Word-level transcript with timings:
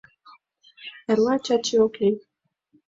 Эрла 1.11 1.35
Чачи 1.45 1.75
ок 1.85 1.93
лий... 2.01 2.15